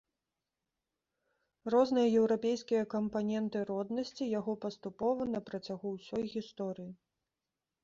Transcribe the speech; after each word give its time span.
Розныя 1.73 2.07
еўрапейскія 2.21 2.83
кампаненты 2.95 3.57
роднасці 3.71 4.31
яго 4.39 4.53
паступова 4.65 5.31
на 5.37 5.45
працягу 5.53 5.87
ўсёй 5.99 6.25
гісторыі. 6.35 6.91